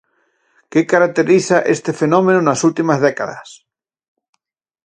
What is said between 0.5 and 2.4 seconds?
Que caracteriza este fenómeno